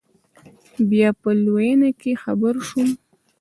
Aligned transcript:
بيا 0.89 1.09
په 1.21 1.29
لوېينه 1.43 1.89
کښې 1.99 2.13
خبر 2.23 2.53
سوم. 2.67 2.89